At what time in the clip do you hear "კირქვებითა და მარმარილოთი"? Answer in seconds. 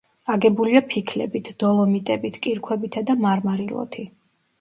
2.47-4.07